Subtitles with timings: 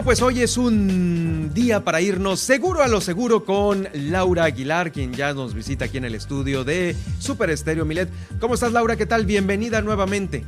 [0.00, 4.92] Bueno, pues hoy es un día para irnos seguro a lo seguro con Laura Aguilar,
[4.92, 8.08] quien ya nos visita aquí en el estudio de Super Estéreo Milet.
[8.40, 8.96] ¿Cómo estás, Laura?
[8.96, 9.26] ¿Qué tal?
[9.26, 10.42] Bienvenida nuevamente.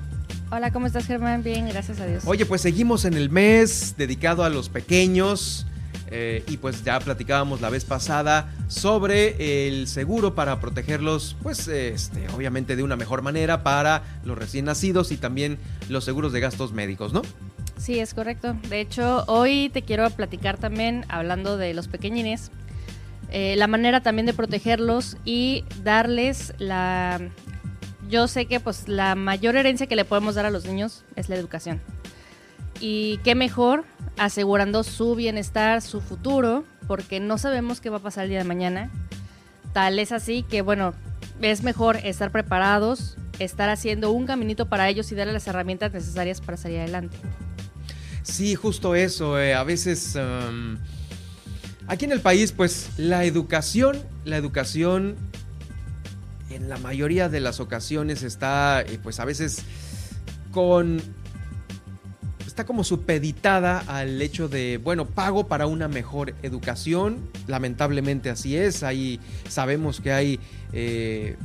[0.50, 1.42] Hola, ¿cómo estás, Germán?
[1.42, 2.22] Bien, gracias a Dios.
[2.24, 5.66] Oye, pues seguimos en el mes dedicado a los pequeños.
[6.10, 12.26] eh, y pues ya platicábamos la vez pasada sobre el seguro para protegerlos, pues este,
[12.34, 15.58] obviamente de una mejor manera para los recién nacidos y también
[15.90, 17.22] los seguros de gastos médicos, ¿no?
[17.82, 18.54] Sí, es correcto.
[18.68, 22.52] De hecho, hoy te quiero platicar también, hablando de los pequeñines,
[23.32, 27.20] eh, la manera también de protegerlos y darles la...
[28.08, 31.28] Yo sé que pues la mayor herencia que le podemos dar a los niños es
[31.28, 31.80] la educación.
[32.78, 33.82] Y qué mejor
[34.16, 38.44] asegurando su bienestar, su futuro, porque no sabemos qué va a pasar el día de
[38.44, 38.90] mañana.
[39.72, 40.94] Tal es así que, bueno,
[41.40, 46.40] es mejor estar preparados, estar haciendo un caminito para ellos y darles las herramientas necesarias
[46.40, 47.16] para salir adelante.
[48.22, 49.38] Sí, justo eso.
[49.40, 50.16] eh, a veces
[51.86, 55.16] aquí en el país, pues la educación, la educación
[56.50, 59.62] en la mayoría de las ocasiones está, eh, pues a veces
[60.50, 61.02] con
[62.46, 67.30] está como supeditada al hecho de, bueno, pago para una mejor educación.
[67.46, 68.82] Lamentablemente así es.
[68.82, 70.40] Ahí sabemos que hay
[70.74, 71.36] eh,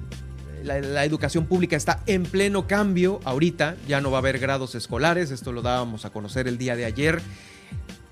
[0.63, 5.31] la, educación pública está en pleno cambio ahorita, ya no va a haber grados escolares,
[5.31, 7.21] esto lo dábamos a conocer el día de ayer.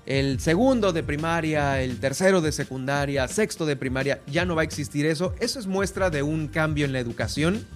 [0.06, 4.64] El segundo de primaria, el tercero de secundaria, sexto de primaria, ya no va a
[4.64, 5.34] existir eso.
[5.40, 7.66] Eso es muestra de un cambio en la educación,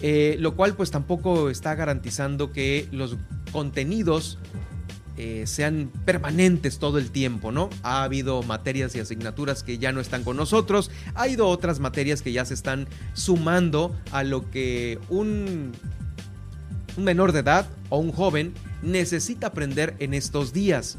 [0.00, 3.16] eh, lo cual pues tampoco está garantizando que los
[3.52, 4.38] contenidos
[5.16, 7.70] eh, sean permanentes todo el tiempo, ¿no?
[7.82, 12.22] Ha habido materias y asignaturas que ya no están con nosotros, ha habido otras materias
[12.22, 15.72] que ya se están sumando a lo que un,
[16.96, 20.98] un menor de edad o un joven necesita aprender en estos días.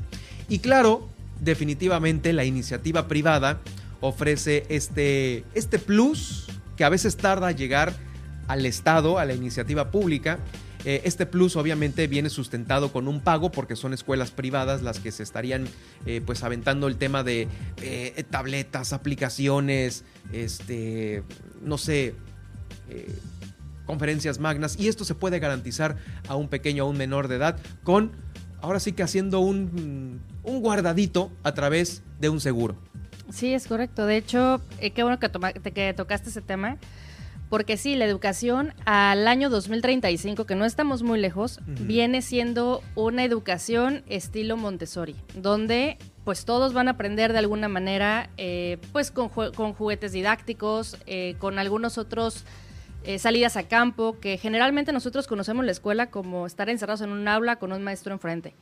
[0.50, 3.60] Y claro, definitivamente la iniciativa privada
[4.02, 7.94] ofrece este, este plus que a veces tarda a llegar
[8.48, 10.40] al Estado, a la iniciativa pública,
[10.88, 15.12] eh, este plus obviamente viene sustentado con un pago porque son escuelas privadas las que
[15.12, 15.68] se estarían
[16.06, 17.50] eh, pues aventando el tema de
[17.82, 21.24] eh, tabletas, aplicaciones, este,
[21.62, 22.16] no sé,
[23.86, 25.98] conferencias magnas y esto se puede garantizar
[26.30, 28.14] a un pequeño, a un menor de edad con,
[28.62, 32.78] ahora sí que haciendo un, un guardadito a través de un seguro.
[33.30, 34.06] Sí, es correcto.
[34.06, 35.28] De hecho, qué bueno que
[35.94, 36.78] tocaste ese tema.
[37.50, 41.88] Porque sí, la educación al año 2035, que no estamos muy lejos, uh -huh.
[41.88, 48.30] viene siendo una educación estilo Montessori, donde pues todos van a aprender de alguna manera,
[48.36, 52.44] eh, pues con, juguetes didácticos, eh, con algunos otros
[53.06, 57.30] eh, salidas a campo, que generalmente nosotros conocemos la escuela como estar encerrados en un
[57.30, 58.56] aula con un maestro enfrente.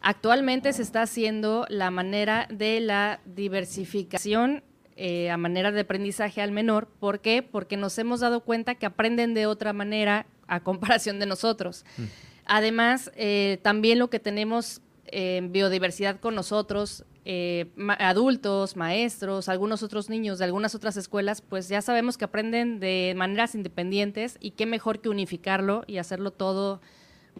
[0.00, 4.62] Actualmente se está haciendo la manera de la diversificación
[5.00, 6.88] eh, a manera de aprendizaje al menor.
[6.98, 7.44] ¿Por qué?
[7.44, 11.84] Porque nos hemos dado cuenta que aprenden de otra manera a comparación de nosotros.
[11.96, 12.02] Mm.
[12.46, 19.84] Además, eh, también lo que tenemos en biodiversidad con nosotros, eh, ma adultos, maestros, algunos
[19.84, 24.50] otros niños de algunas otras escuelas, pues ya sabemos que aprenden de maneras independientes y
[24.50, 26.80] qué mejor que unificarlo y hacerlo todo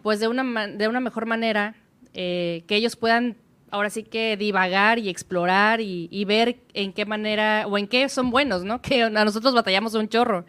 [0.01, 1.75] pues de una, de una mejor manera,
[2.13, 3.35] eh, que ellos puedan
[3.71, 8.09] ahora sí que divagar y explorar y, y, ver en qué manera o en qué
[8.09, 8.81] son buenos, ¿no?
[8.89, 10.45] Que a nosotros batallamos un chorro.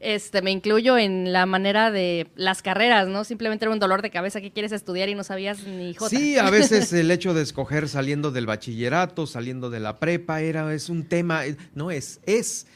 [0.00, 3.24] Este, me incluyo en la manera de las carreras, ¿no?
[3.24, 6.14] Simplemente era un dolor de cabeza que quieres estudiar y no sabías ni jota.
[6.14, 10.74] Sí, a veces el hecho de escoger saliendo del bachillerato, saliendo de la prepa, era,
[10.74, 11.42] es un tema,
[11.74, 12.66] no es, es,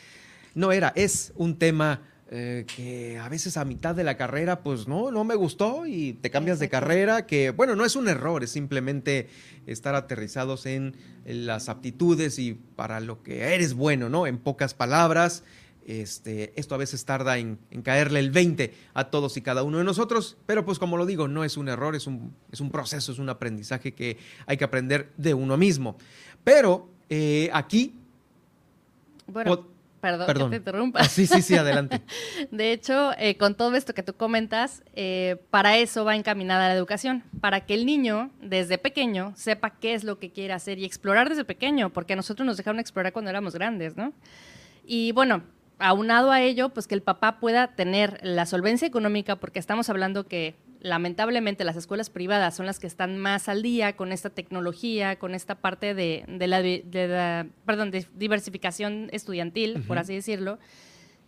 [0.54, 2.00] no era, es un tema
[2.31, 6.13] eh, que a veces a mitad de la carrera, pues no, no me gustó y
[6.13, 9.30] te cambias de carrera, que bueno, no es un error, es simplemente
[9.66, 10.95] estar aterrizados en,
[11.25, 14.27] en, las aptitudes y para lo que eres bueno, ¿no?
[14.27, 15.42] En pocas palabras.
[15.86, 19.78] Este, esto a veces tarda en, en, caerle el 20 a todos y cada uno
[19.78, 22.71] de nosotros, pero pues como lo digo, no es un error, es un, es un
[22.71, 25.97] proceso, es un aprendizaje que hay que aprender de uno mismo.
[26.45, 27.95] Pero eh, aquí...
[29.28, 31.00] Bueno, Perdón, Perdón, que te interrumpa.
[31.00, 32.03] Ah, sí, sí, sí, adelante.
[32.50, 36.74] de hecho, eh, con todo esto que tú comentas, eh, para eso va encaminada la
[36.74, 40.84] educación, para que el niño desde pequeño sepa qué es lo que quiere hacer y
[40.84, 44.12] explorar desde pequeño, porque a nosotros nos dejaron explorar cuando éramos grandes, ¿no?
[44.86, 45.42] Y bueno,
[45.78, 50.27] aunado a ello, pues que el papá pueda tener la solvencia económica, porque estamos hablando
[50.27, 55.19] que lamentablemente las escuelas privadas son las que están más al día con esta tecnología,
[55.19, 60.59] con esta parte de, la, perdón, de diversificación estudiantil, por así decirlo.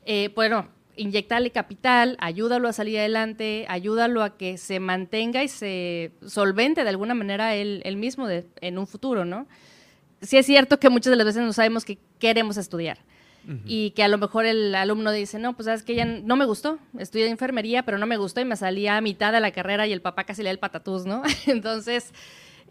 [0.07, 6.13] Eh, bueno, inyectarle capital, ayúdalo a salir adelante, ayúdalo a que se mantenga y se
[6.27, 9.47] solvente de alguna manera él, mismo en un futuro, ¿no?
[10.21, 12.99] Sí es cierto que muchas de las veces no sabemos qué queremos estudiar
[13.65, 16.45] y que a lo mejor el alumno dice, no, pues sabes que ya no me
[16.45, 19.87] gustó, estudié enfermería, pero no me gustó y me salía a mitad de la carrera
[19.87, 21.23] y el papá casi le da el patatús, ¿no?
[21.47, 22.13] Entonces,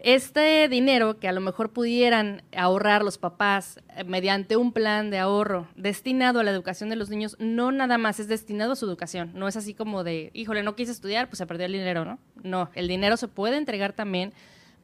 [0.02, 5.18] este dinero que a lo mejor pudieran ahorrar los papás eh, mediante un plan de
[5.18, 8.86] ahorro destinado a la educación de los niños, no nada más es destinado a su
[8.86, 9.32] educación.
[9.34, 12.18] No es así como de, híjole, no quise estudiar, pues se perdió el dinero, ¿no?
[12.42, 14.32] No, el dinero se puede entregar también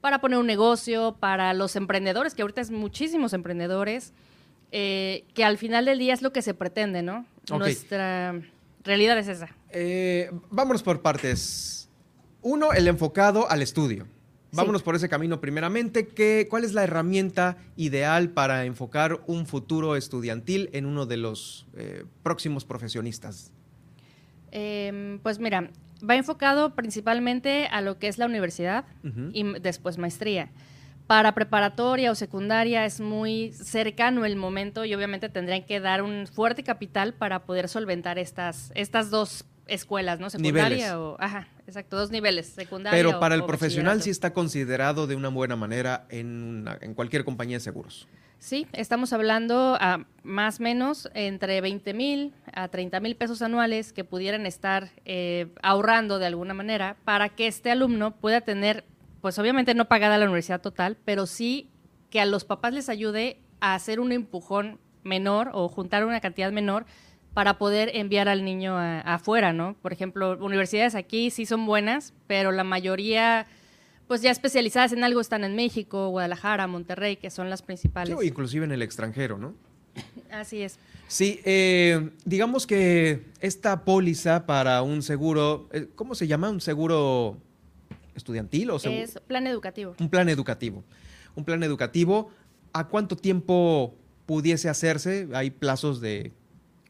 [0.03, 4.13] para poner un negocio, para los emprendedores, que ahorita es muchísimos emprendedores,
[4.73, 7.27] eh, que al final del día es lo que se pretende, ¿no?
[7.51, 8.41] Nuestra
[8.85, 9.49] realidad es esa.
[9.71, 11.89] Eh, vámonos por partes.
[12.43, 14.07] Uno, el enfocado al estudio.
[14.53, 16.07] Vámonos por ese camino primeramente.
[16.07, 21.67] ¿qué, ¿Cuál es la herramienta ideal para enfocar un futuro estudiantil en uno de los
[21.77, 23.53] eh, próximos profesionistas?
[24.53, 25.71] Em, pues mira,
[26.09, 28.85] va enfocado principalmente a lo que es la universidad
[29.33, 30.51] y después maestría.
[31.07, 36.27] Para preparatoria o secundaria es muy cercano el momento y obviamente tendrían que dar un
[36.27, 40.31] fuerte capital para poder solventar estas, estas dos escuelas, ¿no?
[40.31, 41.17] Secundaria o...
[41.21, 45.57] Ajá, exacto, dos niveles, secundaria Pero para el profesional sí está considerado de una buena
[45.57, 48.09] manera en, en cualquier compañía de seguros.
[48.39, 53.93] Sí, estamos hablando a más o menos entre 20 mil a 30 mil pesos anuales
[53.93, 58.85] que pudieran estar eh, ahorrando de alguna manera para que este alumno pueda tener,
[59.27, 61.69] pues obviamente no pagada la universidad total, pero sí
[62.11, 66.53] que a los papás les ayude a hacer un empujón menor o juntar una cantidad
[66.53, 66.87] menor
[67.35, 69.75] para poder enviar al niño afuera, ¿no?
[69.83, 73.49] Por ejemplo, universidades aquí sí son buenas, pero la mayoría,
[74.07, 78.17] pues ya especializadas en algo están en México, Guadalajara, Monterrey, que son las principales.
[78.17, 79.55] Sí, inclusive en el extranjero, ¿no?
[80.31, 80.79] Así es.
[81.09, 86.49] Sí, eh, digamos que esta póliza para un seguro, eh, ¿cómo se llama?
[86.49, 87.41] ¿Un seguro
[88.17, 89.03] estudiantil o seguro?
[89.03, 89.95] Es plan educativo.
[89.99, 90.85] Un plan educativo.
[91.35, 92.31] Un plan educativo.
[92.73, 93.95] ¿A cuánto tiempo
[94.27, 95.29] pudiese hacerse?
[95.35, 96.33] Hay plazos de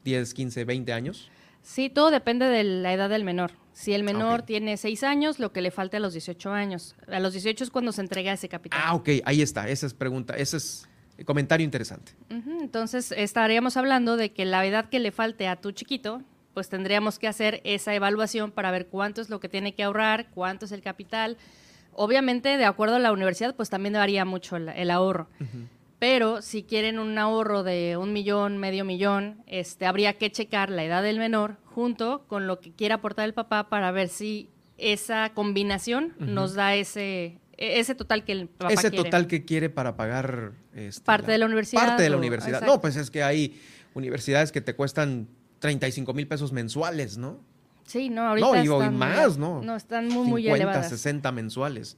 [0.05, 1.31] 10, 15, 20 años?
[1.63, 3.53] Sí, todo depende de la edad del menor.
[3.73, 6.95] Si el menor tiene 6 años, lo que le falta a los 18 años.
[7.09, 8.81] A los 18 es cuando se entrega ese capital.
[8.83, 9.69] Ah, ok, ahí está.
[9.69, 10.89] Esa es pregunta, ese es
[11.25, 12.13] comentario interesante.
[12.31, 16.23] Entonces, estaríamos hablando de que la edad que le falte a tu chiquito,
[16.57, 20.31] pues tendríamos que hacer esa evaluación para ver cuánto es lo que tiene que ahorrar,
[20.31, 21.37] cuánto es el capital.
[21.93, 25.29] Obviamente, de acuerdo a la universidad, pues también varía mucho el, ahorro.
[25.99, 30.83] Pero si quieren un ahorro de un millón, medio millón, este, habría que checar la
[30.83, 34.49] edad del menor junto con lo que quiera aportar el papá para ver si
[34.79, 39.69] esa combinación nos da ese, e, ese total que el papá ese total que quiere
[39.69, 42.63] para pagar este, parte de la universidad parte de la universidad.
[42.63, 43.61] no pues es que hay
[43.93, 47.41] universidades que te cuestan 35 mil pesos mensuales no
[47.85, 51.97] sí no ahorita no y, más no no están muy 50, muy elevadas 60 mensuales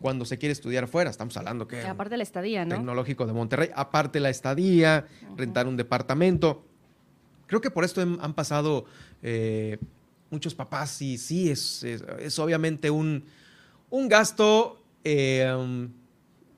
[0.00, 1.08] cuando se quiere estudiar fuera.
[1.08, 1.80] Estamos hablando que...
[1.80, 2.74] aparte la estadía, ¿no?
[2.74, 3.70] Tecnológico de Monterrey.
[3.74, 6.62] Aparte la estadía, rentar un departamento.
[7.46, 8.84] Creo que por esto han pasado
[9.22, 9.78] eh,
[10.30, 13.24] muchos papás y sí, es, es, obviamente un,
[13.88, 15.88] un gasto eh,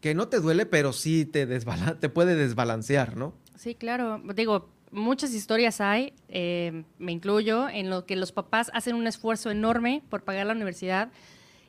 [0.01, 1.47] que no te duele, pero sí te,
[2.01, 3.35] te puede desbalancear, ¿no?
[3.57, 4.23] Sí, claro.
[4.35, 9.51] Digo, muchas historias hay, eh, me incluyo, en lo que los papás hacen un esfuerzo
[9.51, 11.11] enorme por pagar la universidad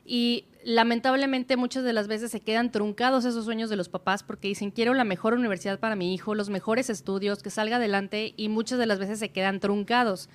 [0.06, 4.48] y lamentablemente muchas de las veces se quedan truncados esos sueños de los papás porque
[4.48, 8.48] dicen quiero la mejor universidad para mi hijo, los mejores estudios, que salga adelante y
[8.48, 10.30] muchas de las veces se quedan truncados.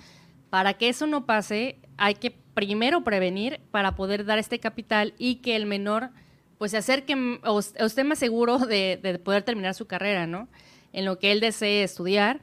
[0.51, 5.37] Para que eso no pase, hay que primero prevenir para poder dar este capital y
[5.37, 6.11] que el menor
[6.59, 10.49] pues se acerque o, esté más seguro de, de poder terminar su carrera, ¿no?
[10.93, 12.43] En lo que él desee estudiar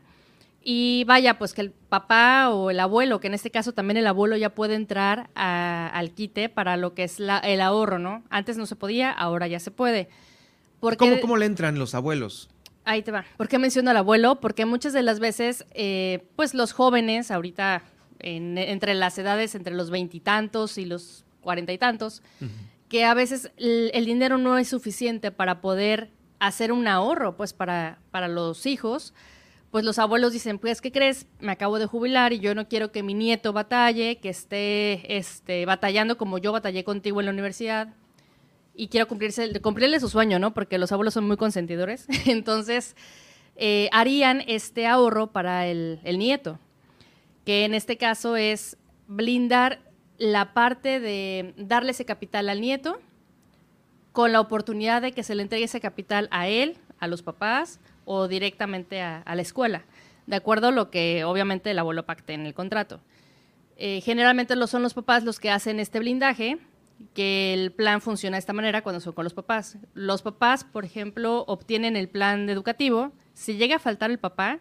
[0.61, 4.07] y vaya, pues que el papá o el abuelo, que en este caso también el
[4.07, 8.23] abuelo ya puede entrar al quite para lo que es el ahorro, ¿no?
[8.29, 10.09] Antes no se podía, ahora ya se puede.
[10.79, 12.49] Porque, ¿Cómo, le entran los abuelos?
[12.85, 13.25] Ahí te va.
[13.37, 14.39] ¿Por qué menciono al abuelo?
[14.39, 17.83] Porque muchas de las veces, eh, pues los jóvenes, ahorita
[18.21, 22.21] entre las edades, entre los veintitantos y, los cuarenta y tantos,
[22.89, 27.99] que a veces el, dinero no es suficiente para poder hacer un ahorro, pues para,
[28.11, 29.13] para los hijos
[29.71, 31.27] pues los abuelos dicen, pues, ¿qué crees?
[31.39, 35.65] Me acabo de jubilar y yo no quiero que mi nieto batalle, que esté este,
[35.65, 37.93] batallando como yo batallé contigo en la universidad.
[38.73, 40.53] Y quiero cumplirse, cumplirle su sueño, ¿no?
[40.53, 42.07] Porque los abuelos son muy consentidores.
[42.25, 42.95] Entonces,
[43.57, 46.59] eh, harían este ahorro para el, el nieto,
[47.45, 49.79] que en este caso es blindar
[50.17, 52.99] la parte de darle ese capital al nieto
[54.13, 57.79] con la oportunidad de que se le entregue ese capital a él, a los papás
[58.11, 59.83] o directamente a, la escuela,
[60.25, 63.01] de acuerdo a lo que obviamente el abuelo pacte en el contrato.
[63.77, 66.57] Eh, generalmente lo son los papás los que hacen este blindaje,
[67.13, 69.77] que el plan funciona de esta manera cuando son con los papás.
[69.93, 73.11] Los papás, por ejemplo, obtienen el plan educativo.
[73.35, 74.57] Si llega a faltar el papá,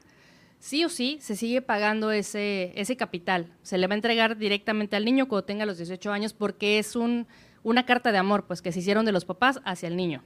[0.58, 3.54] sí o sí se sigue pagando ese, ese capital.
[3.62, 6.96] Se le va a entregar directamente al niño cuando tenga los 18 años porque es
[6.96, 7.26] un,
[7.62, 10.22] una carta de amor pues, que se hicieron de los papás hacia el niño.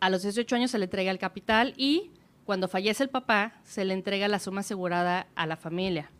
[0.00, 2.10] A los 18 años se le entrega el capital y
[2.44, 6.10] cuando fallece el papá se le entrega la suma asegurada a la familia.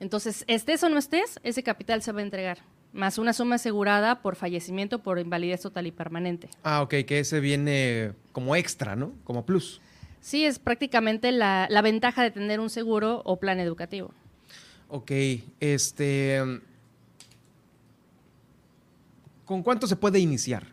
[0.00, 2.58] Entonces, estés o no estés, ese capital se va a entregar,
[2.92, 6.48] más una suma asegurada por fallecimiento por invalidez total y permanente.
[6.62, 9.12] Ah, ok, que ese viene como extra, ¿no?
[9.24, 9.80] Como plus.
[10.20, 14.12] Sí, es prácticamente la, la ventaja de tener un seguro o plan educativo.
[14.88, 15.10] Ok,
[15.60, 16.40] este...
[19.44, 20.66] ¿Con cuánto se puede iniciar?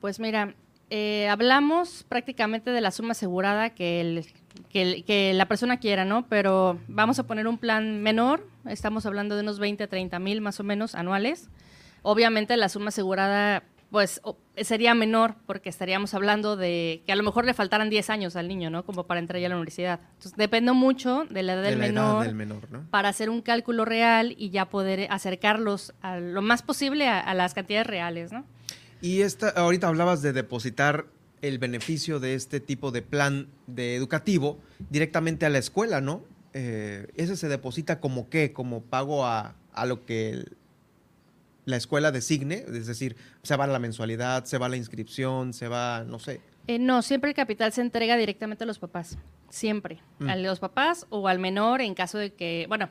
[0.00, 0.54] Pues mira,
[0.90, 4.26] eh, hablamos prácticamente de la suma asegurada que, el,
[4.70, 6.26] que, el- que la persona quiera, ¿no?
[6.28, 10.40] Pero vamos a poner un plan menor, estamos hablando de unos 20 a 30 mil
[10.40, 11.48] más o menos anuales.
[12.02, 14.20] Obviamente la suma asegurada pues
[14.56, 18.46] sería menor porque estaríamos hablando de que a lo mejor le faltaran 10 años al
[18.46, 18.84] niño, ¿no?
[18.84, 20.00] Como para entrar ya a la universidad.
[20.16, 22.84] Entonces depende mucho de la edad de del la menor edad del menor, ¿no?
[22.90, 27.32] para hacer un cálculo real y ya poder acercarlos a lo más posible a, a
[27.32, 28.44] las cantidades reales, ¿no?
[29.00, 31.06] Y esta, ahorita hablabas de depositar
[31.42, 34.58] el beneficio de este tipo de plan de educativo
[34.90, 36.22] directamente a la escuela, ¿no?
[36.52, 40.52] Eh, ese se deposita como qué, como pago a, a lo que el-
[41.64, 46.02] la escuela designe, es decir, se va la mensualidad, se va la inscripción, se va,
[46.04, 46.40] no sé.
[46.66, 49.18] Eh, no, siempre el capital se entrega directamente a los papás.
[49.50, 50.00] Siempre.
[50.18, 50.28] Mm.
[50.30, 52.88] A los papás o al menor en caso de que, bueno,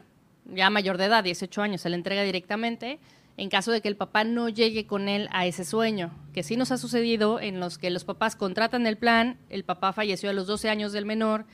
[0.53, 2.99] ya mayor de edad, 18 años, se le entrega directamente
[3.37, 6.11] en caso de que el papá no llegue con él a ese sueño.
[6.33, 9.93] Que sí nos ha sucedido en los que los papás contratan el plan, el papá
[9.93, 11.45] falleció a los 12 años del menor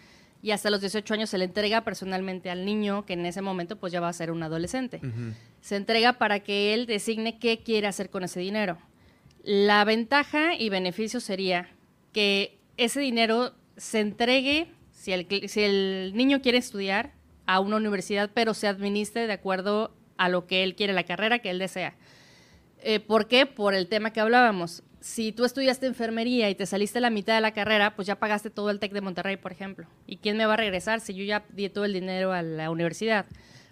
[0.41, 3.77] y hasta los 18 años se le entrega personalmente al niño, que en ese momento
[3.77, 4.99] pues ya va a ser un adolescente
[5.63, 8.77] se entrega para que él designe qué quiere hacer con ese dinero.
[9.43, 11.69] La ventaja y beneficio sería
[12.11, 17.13] que ese dinero se entregue, si el, si el niño quiere estudiar,
[17.45, 21.39] a una universidad, pero se administre de acuerdo a lo que él quiere, la carrera
[21.39, 21.95] que él desea.
[22.81, 23.45] Eh, ¿Por qué?
[23.45, 24.83] Por el tema que hablábamos.
[24.99, 28.19] Si tú estudiaste enfermería y te saliste a la mitad de la carrera, pues ya
[28.19, 29.87] pagaste todo el TEC de Monterrey, por ejemplo.
[30.07, 32.69] ¿Y quién me va a regresar si yo ya di todo el dinero a la
[32.69, 33.25] universidad?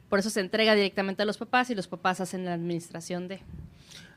[0.09, 3.39] Por eso se entrega directamente a los papás y los papás hacen la administración de.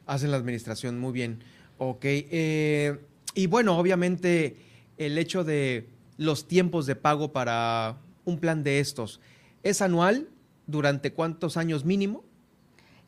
[0.07, 1.43] Hacen la administración muy bien.
[1.79, 2.05] Ok.
[2.05, 2.99] eh,
[3.35, 4.57] y bueno, obviamente
[4.97, 9.21] el hecho de los tiempos de pago para un plan de estos,
[9.63, 10.29] ¿es anual?
[10.67, 12.25] ¿Durante cuántos años mínimo?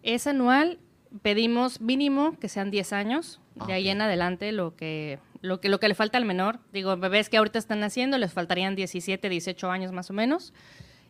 [0.02, 0.78] Es anual,
[1.22, 3.92] pedimos mínimo que sean 10 años, Ah, de ahí ok.
[3.92, 6.58] en adelante lo que, lo, que, lo que le falta al menor.
[6.72, 10.52] Digo, bebés que ahorita están naciendo, les faltarían 17, 18 años más o menos.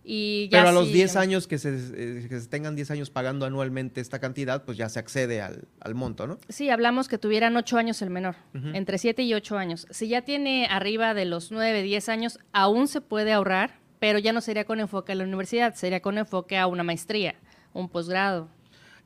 [0.08, 2.92] Y ya Pero a los si- 10 años que se, eh, que se tengan 10
[2.92, 6.38] años pagando anualmente esta cantidad, pues ya se accede al, al monto, ¿no?
[6.48, 9.88] Sí, hablamos que tuvieran 8 años el menor, entre 7 y 8 años.
[9.90, 14.32] Si ya tiene arriba de los 9, 10 años, aún se puede ahorrar, pero ya
[14.32, 17.34] no sería con enfoque a la universidad, sería con enfoque a una maestría,
[17.72, 18.48] un posgrado.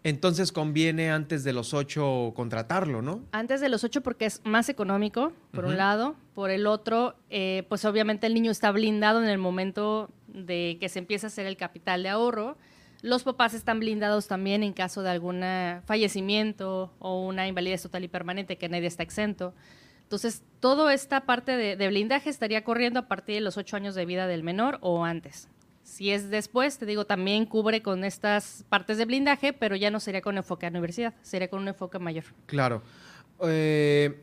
[0.02, 3.20] Entonces conviene antes de los 8 contratarlo, ¿no?
[3.32, 6.16] Antes de los 8 porque es más económico, por un lado.
[6.34, 10.88] Por el otro, eh, pues obviamente el niño está blindado en el momento de que
[10.88, 12.56] se empieza a hacer el capital de ahorro.
[13.02, 15.42] Los papás están blindados también en caso de algún
[15.84, 19.54] fallecimiento o una invalidez total y permanente que nadie está exento.
[20.10, 24.04] Entonces, toda esta parte de, blindaje estaría corriendo a partir de los 8 años de
[24.06, 25.46] vida del menor o antes.
[25.84, 30.00] Si es después, te digo, también cubre con estas partes de blindaje, pero ya no
[30.00, 32.24] sería con enfoque a universidad, sería con un enfoque mayor.
[32.46, 32.82] Claro.
[33.44, 34.20] Eh,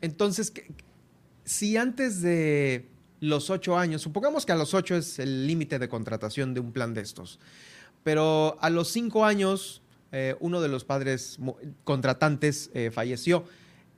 [0.00, 0.70] entonces, ¿qué-
[1.42, 2.86] si antes de
[3.18, 6.70] los 8 años, supongamos que a los 8 es el límite de contratación de un
[6.70, 7.40] plan de estos,
[8.04, 11.40] pero a los 5 años eh, uno de los padres
[11.82, 13.44] contratantes eh, falleció,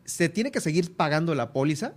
[0.09, 1.93] ¿se tiene que seguir pagando la póliza?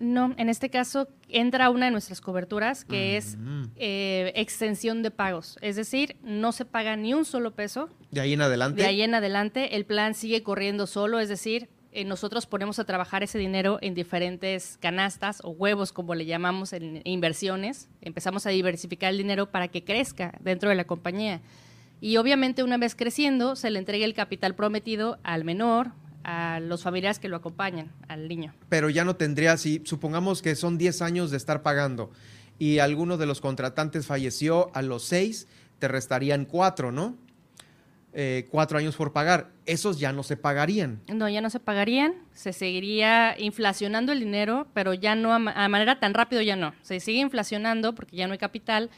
[0.00, 3.36] No, en este caso entra una de nuestras coberturas que es
[3.76, 5.58] eh, extensión de pagos.
[5.60, 7.88] Es decir, no se paga ni un solo peso.
[8.10, 8.82] De ahí en adelante.
[8.82, 11.20] De ahí en adelante el plan sigue corriendo solo.
[11.20, 16.16] Es decir, eh, nosotros ponemos a trabajar ese dinero en diferentes canastas o huevos, como
[16.16, 17.88] le llamamos en inversiones.
[18.00, 21.42] Empezamos a diversificar el dinero para que crezca dentro de la compañía.
[22.00, 25.92] Y obviamente una vez creciendo, se le entrega el capital prometido al menor,
[26.24, 28.54] a los familiares que lo acompañan al niño.
[28.68, 32.10] Pero ya no tendría, si supongamos que son 10 años de estar pagando
[32.58, 35.46] y alguno de los contratantes falleció a los 6,
[35.78, 37.16] te restarían 4, ¿no?
[38.14, 39.48] Eh, cuatro años por pagar.
[39.64, 41.00] Esos ya no se pagarían.
[41.08, 42.14] No, ya no se pagarían.
[42.34, 46.74] Se seguiría inflacionando el dinero, pero ya no a, manera tan rápido ya no.
[46.82, 48.90] Se sigue inflacionando porque ya no hay capital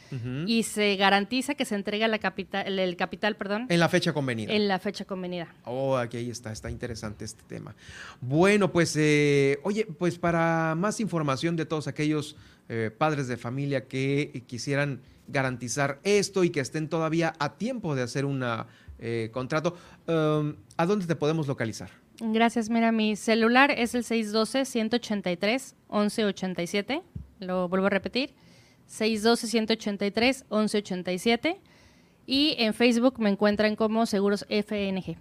[0.46, 3.66] y se garantiza que se entrega la capital, el, capital, perdón.
[3.68, 4.52] En la fecha convenida.
[4.52, 5.46] En la fecha convenida.
[5.64, 7.76] Oh, aquí ahí está, está interesante este tema.
[8.20, 12.36] Bueno, pues, eh, oye, pues para más información de todos aquellos
[12.68, 18.02] eh, padres de familia que quisieran garantizar esto y que estén todavía a tiempo de
[18.02, 18.66] hacer una
[19.04, 19.76] eh, contrato.
[20.06, 21.90] Um, ¿A dónde te podemos localizar?
[22.20, 27.02] Gracias, mira, mi celular es el 612-183-1187.
[27.40, 28.32] Lo vuelvo a repetir.
[28.88, 31.58] 612-183-1187.
[32.26, 35.18] Y en Facebook me encuentran como Seguros FNG.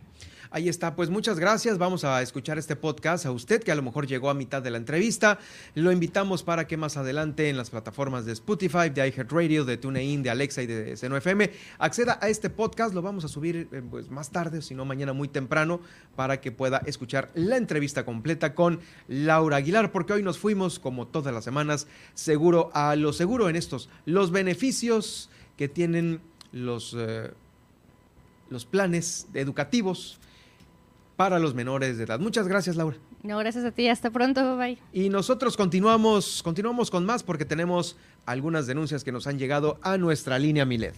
[0.56, 1.80] Ahí está, pues muchas gracias.
[1.80, 4.70] Vamos a escuchar este podcast a usted que a lo mejor llegó a mitad de
[4.70, 5.40] la entrevista.
[5.74, 10.22] Lo invitamos para que más adelante en las plataformas de Spotify, de iHeartRadio, de TuneIn,
[10.22, 12.94] de Alexa y de Seno FM acceda a este podcast.
[12.94, 15.80] Lo vamos a subir eh, pues, más tarde, si no mañana muy temprano,
[16.16, 21.08] para que pueda escuchar la entrevista completa con Laura Aguilar, porque hoy nos fuimos, como
[21.08, 27.32] todas las semanas, seguro a lo seguro en estos, los beneficios que tienen los, eh,
[28.52, 30.20] los planes educativos
[31.15, 32.20] para los menores de edad.
[32.20, 32.98] Muchas gracias, Laura.
[33.22, 33.88] No, gracias a ti.
[33.88, 34.58] Hasta pronto.
[34.58, 34.77] Bye.
[34.91, 39.98] Y nosotros continuamos, continuamos con más porque tenemos algunas denuncias que nos han llegado a
[39.98, 40.91] nuestra línea Milet.